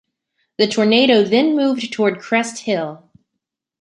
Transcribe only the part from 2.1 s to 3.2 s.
Crest Hill.